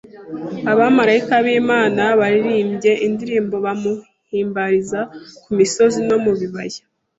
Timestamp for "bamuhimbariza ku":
3.65-5.49